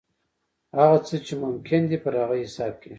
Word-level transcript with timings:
هغه 0.77 0.97
څه 1.07 1.15
چې 1.25 1.33
ممکن 1.43 1.81
دي 1.89 1.97
پر 2.03 2.13
هغه 2.21 2.35
حساب 2.43 2.73
کېږي. 2.81 2.89